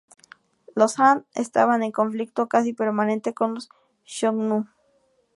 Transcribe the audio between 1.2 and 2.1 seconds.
estaban en